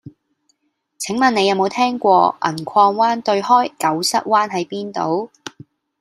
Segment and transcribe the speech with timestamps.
[0.97, 5.29] 請問你有無聽過銀礦灣對開狗虱灣喺邊度